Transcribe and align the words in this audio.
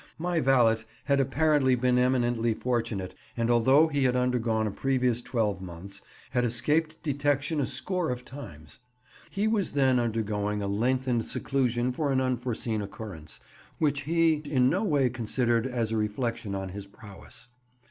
My 0.17 0.39
valet 0.39 0.77
had 1.03 1.19
apparently 1.19 1.75
been 1.75 1.99
eminently 1.99 2.55
fortunate, 2.55 3.13
and 3.37 3.51
although 3.51 3.85
he 3.87 4.05
had 4.05 4.15
undergone 4.15 4.65
a 4.65 4.71
previous 4.71 5.21
twelve 5.21 5.61
months, 5.61 6.01
had 6.31 6.43
escaped 6.43 7.03
detection 7.03 7.59
a 7.59 7.67
score 7.67 8.09
of 8.09 8.25
times. 8.25 8.79
He 9.29 9.47
was 9.47 9.73
then 9.73 9.99
undergoing 9.99 10.63
a 10.63 10.67
lengthened 10.67 11.25
seclusion 11.25 11.91
for 11.91 12.11
an 12.11 12.19
unforeseen 12.19 12.81
occurrence, 12.81 13.41
which 13.77 14.01
he 14.09 14.37
in 14.37 14.71
no 14.71 14.83
way 14.83 15.07
considered 15.07 15.67
as 15.67 15.91
a 15.91 15.97
reflection 15.97 16.55
on 16.55 16.69
his 16.69 16.87
prowess. 16.87 17.49